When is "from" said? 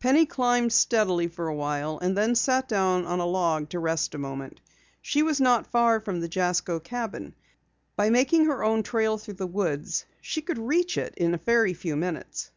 6.00-6.20